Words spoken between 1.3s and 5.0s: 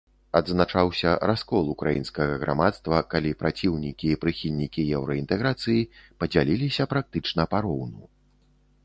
раскол украінскага грамадства, калі праціўнікі і прыхільнікі